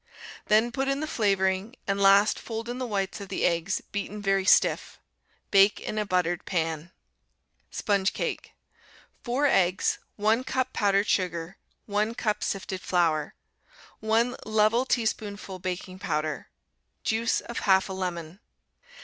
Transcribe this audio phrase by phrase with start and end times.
[0.47, 4.19] Then put in the flavoring, and last fold in the whites of the eggs, beaten
[4.19, 4.99] very stiff.
[5.51, 6.91] Bake in a buttered pan.
[7.69, 8.53] Sponge Cake
[9.23, 9.99] 4 eggs.
[10.15, 11.57] 1 cup powdered sugar.
[11.85, 13.35] 1 cup sifted flour.
[13.99, 16.47] 1 level teaspoonful baking powder.
[17.03, 18.39] Juice of half a lemon.